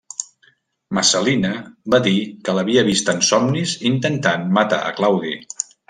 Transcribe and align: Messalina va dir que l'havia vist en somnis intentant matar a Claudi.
Messalina 0.97 1.51
va 1.95 2.01
dir 2.09 2.15
que 2.49 2.57
l'havia 2.61 2.87
vist 2.91 3.13
en 3.17 3.23
somnis 3.31 3.79
intentant 3.95 4.53
matar 4.61 4.85
a 4.91 4.97
Claudi. 5.03 5.41